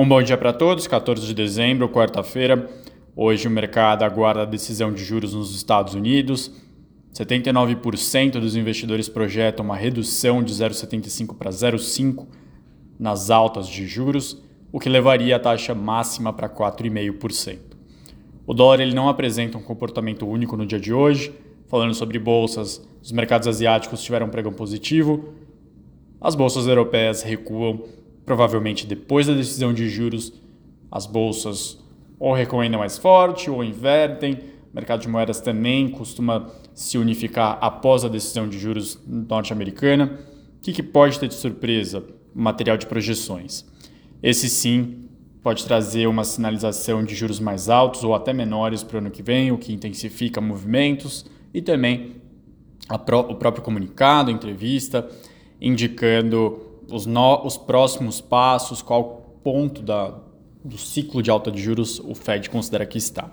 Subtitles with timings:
[0.00, 2.70] Um bom dia para todos, 14 de dezembro, quarta-feira.
[3.16, 6.52] Hoje o mercado aguarda a decisão de juros nos Estados Unidos.
[7.12, 12.28] 79% dos investidores projetam uma redução de 0,75 para 0,5
[12.96, 14.40] nas altas de juros,
[14.70, 17.58] o que levaria a taxa máxima para 4,5%.
[18.46, 21.34] O dólar ele não apresenta um comportamento único no dia de hoje.
[21.66, 25.34] Falando sobre bolsas, os mercados asiáticos tiveram um pregão positivo.
[26.20, 27.82] As bolsas europeias recuam
[28.28, 30.34] provavelmente depois da decisão de juros,
[30.92, 31.82] as bolsas
[32.20, 34.34] ou recomendam mais forte ou invertem.
[34.70, 40.18] O mercado de moedas também costuma se unificar após a decisão de juros norte-americana.
[40.58, 42.04] O que, que pode ter de surpresa?
[42.34, 43.64] Material de projeções.
[44.22, 45.08] Esse sim
[45.42, 49.22] pode trazer uma sinalização de juros mais altos ou até menores para o ano que
[49.22, 51.24] vem, o que intensifica movimentos
[51.54, 52.16] e também
[53.06, 55.08] pró o próprio comunicado, entrevista,
[55.58, 60.14] indicando os, no, os próximos passos, qual ponto da,
[60.64, 63.30] do ciclo de alta de juros o Fed considera que está.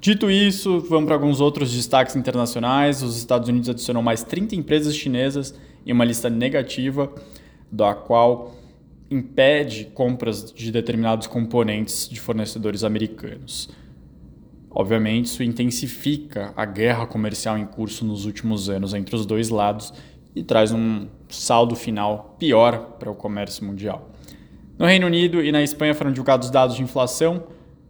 [0.00, 3.02] Dito isso, vamos para alguns outros destaques internacionais.
[3.02, 7.12] Os Estados Unidos adicionou mais 30 empresas chinesas em uma lista negativa,
[7.70, 8.54] da qual
[9.10, 13.68] impede compras de determinados componentes de fornecedores americanos.
[14.70, 19.92] Obviamente, isso intensifica a guerra comercial em curso nos últimos anos entre os dois lados
[20.34, 24.10] e traz um saldo final pior para o comércio mundial.
[24.78, 27.44] No Reino Unido e na Espanha foram divulgados dados de inflação,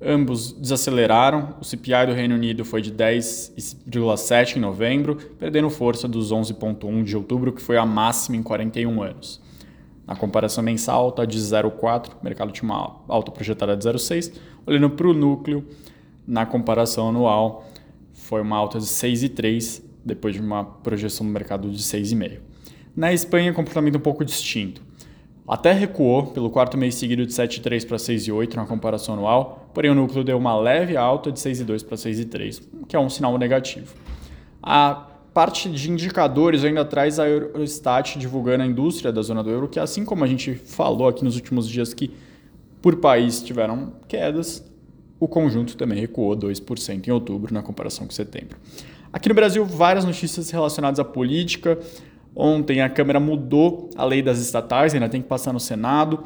[0.00, 1.56] ambos desaceleraram.
[1.60, 7.16] O CPI do Reino Unido foi de 10,7 em novembro, perdendo força dos 11,1 de
[7.16, 9.40] outubro, que foi a máxima em 41 anos.
[10.06, 14.32] Na comparação mensal, está de 0,4, o mercado tinha uma alta projetada de 0,6.
[14.64, 15.66] Olhando para o núcleo,
[16.26, 17.66] na comparação anual,
[18.12, 22.38] foi uma alta de 6,3, depois de uma projeção do mercado de 6,5.
[22.96, 24.80] Na Espanha, comportamento um pouco distinto.
[25.46, 29.94] Até recuou pelo quarto mês seguido de 7,3 para 6,8 na comparação anual, porém o
[29.94, 33.94] núcleo deu uma leve alta de 6,2 para 6,3, que é um sinal negativo.
[34.62, 39.68] A parte de indicadores ainda traz a Eurostat divulgando a indústria da zona do euro,
[39.68, 42.10] que assim como a gente falou aqui nos últimos dias que
[42.80, 44.64] por país tiveram quedas,
[45.20, 48.56] o conjunto também recuou 2% em outubro na comparação com setembro.
[49.12, 51.78] Aqui no Brasil, várias notícias relacionadas à política.
[52.38, 56.22] Ontem a Câmara mudou a lei das estatais, ainda tem que passar no Senado.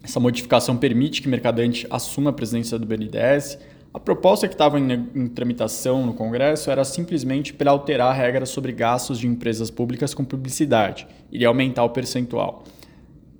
[0.00, 3.58] Essa modificação permite que Mercadante assuma a presidência do BNDES.
[3.92, 8.70] A proposta que estava em, em, tramitação no Congresso era simplesmente para alterar regras sobre
[8.70, 12.62] gastos de empresas públicas com publicidade, iria aumentar o percentual.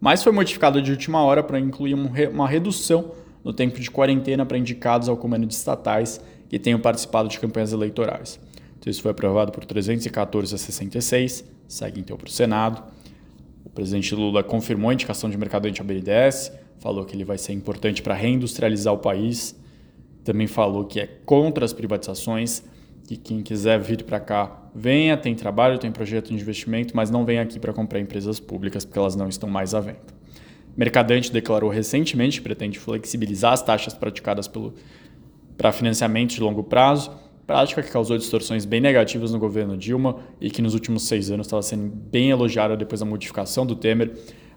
[0.00, 3.12] Mas foi modificado de última hora para incluir uma redução
[3.44, 7.72] no tempo de quarentena para indicados ao comando de estatais que tenham participado de campanhas
[7.72, 8.40] eleitorais.
[8.84, 12.82] Então, isso foi aprovado por 314 a 66, segue então para o Senado.
[13.64, 17.54] O presidente Lula confirmou a indicação de Mercadante ao BNDES, falou que ele vai ser
[17.54, 19.58] importante para reindustrializar o país,
[20.22, 22.62] também falou que é contra as privatizações,
[23.08, 27.24] que quem quiser vir para cá venha, tem trabalho, tem projeto de investimento, mas não
[27.24, 30.12] vem aqui para comprar empresas públicas porque elas não estão mais à venda.
[30.76, 34.46] Mercadante declarou recentemente que pretende flexibilizar as taxas praticadas
[35.56, 40.50] para financiamento de longo prazo prática que causou distorções bem negativas no governo Dilma e
[40.50, 44.12] que nos últimos seis anos estava sendo bem elogiada depois da modificação do Temer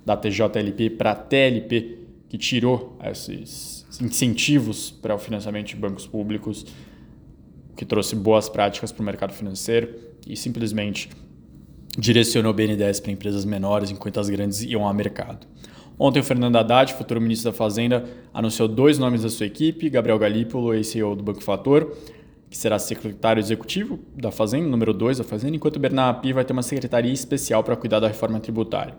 [0.06, 1.98] da TJLP para a TLP,
[2.30, 6.66] que tirou esses incentivos para o financiamento de bancos públicos,
[7.76, 9.94] que trouxe boas práticas para o mercado financeiro
[10.26, 11.10] e simplesmente
[11.98, 15.46] direcionou o BNDES para empresas menores, enquanto as grandes iam ao mercado.
[16.00, 20.20] Ontem, o Fernando Haddad, futuro ministro da Fazenda, anunciou dois nomes da sua equipe, Gabriel
[20.20, 21.98] Galípolo, ex-CEO do Banco Fator,
[22.50, 26.46] que será secretário executivo da Fazenda, número 2 da Fazenda, enquanto o Bernardo Api vai
[26.46, 28.96] ter uma secretaria especial para cuidar da reforma tributária.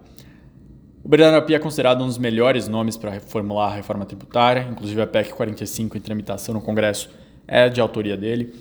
[1.03, 5.01] O Bernardo Api é considerado um dos melhores nomes para reformular a reforma tributária, inclusive
[5.01, 7.09] a PEC 45 em tramitação no Congresso
[7.47, 8.53] é de autoria dele.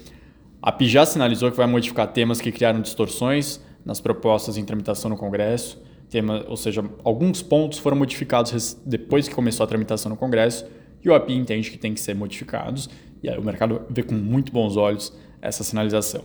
[0.61, 5.09] A API já sinalizou que vai modificar temas que criaram distorções nas propostas em tramitação
[5.09, 10.15] no Congresso, tema, ou seja, alguns pontos foram modificados depois que começou a tramitação no
[10.15, 10.65] Congresso
[11.03, 12.89] e o API entende que tem que ser modificados
[13.29, 16.23] aí o mercado vê com muito bons olhos essa sinalização.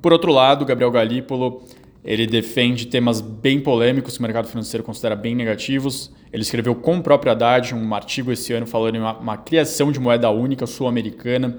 [0.00, 1.62] Por outro lado, Gabriel Galípolo
[2.06, 6.12] ele defende temas bem polêmicos que o mercado financeiro considera bem negativos.
[6.32, 10.30] Ele escreveu com propriedade um artigo esse ano falando em uma, uma criação de moeda
[10.30, 11.58] única sul-americana,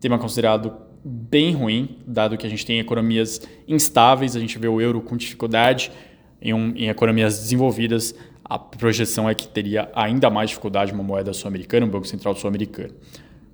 [0.00, 0.72] tema considerado
[1.04, 5.16] bem ruim, dado que a gente tem economias instáveis, a gente vê o euro com
[5.16, 5.92] dificuldade
[6.42, 8.12] em, um, em economias desenvolvidas,
[8.44, 12.92] a projeção é que teria ainda mais dificuldade uma moeda sul-americana, um banco central sul-americano.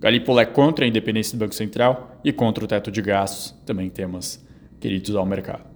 [0.00, 3.90] Galípolo é contra a independência do Banco Central e contra o teto de gastos, também
[3.90, 4.42] temas
[4.80, 5.70] queridos ao mercado.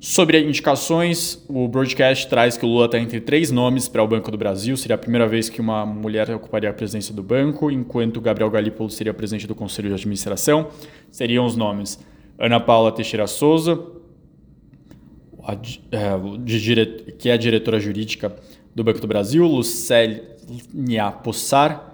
[0.00, 4.32] Sobre indicações, o broadcast traz que o Lula está entre três nomes para o Banco
[4.32, 4.76] do Brasil.
[4.76, 8.90] Seria a primeira vez que uma mulher ocuparia a presidência do banco, enquanto Gabriel Galípolo
[8.90, 10.70] seria presidente do Conselho de Administração.
[11.08, 12.04] Seriam os nomes
[12.36, 13.80] Ana Paula Teixeira Souza,
[15.92, 18.34] é, que é a diretora jurídica
[18.74, 20.24] do Banco do Brasil, Lucélia
[21.22, 21.91] Possar,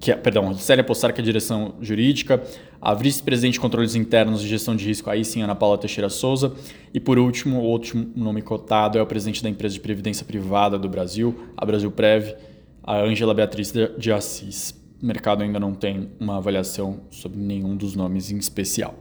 [0.00, 2.42] que é, perdão, Lucélia Possar, que é a direção jurídica,
[2.80, 6.54] a vice-presidente de controles internos de gestão de risco, aí sim, Ana Paula Teixeira Souza,
[6.94, 10.78] e por último, o último nome cotado é o presidente da empresa de previdência privada
[10.78, 12.34] do Brasil, a Brasil Prev,
[12.82, 14.74] a Ângela Beatriz de Assis.
[15.02, 18.94] O mercado ainda não tem uma avaliação sobre nenhum dos nomes em especial.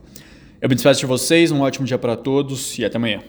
[0.61, 3.21] Eu me despeço de vocês, um ótimo dia para todos e até amanhã.